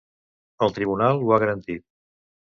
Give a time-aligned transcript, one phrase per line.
[0.67, 1.87] El tribunal ho ha garantit?